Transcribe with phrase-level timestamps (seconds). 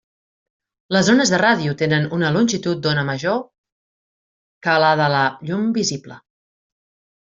[0.95, 3.39] Les ones de ràdio tenen una longitud d'ona major
[4.69, 6.23] que la de la llum visible.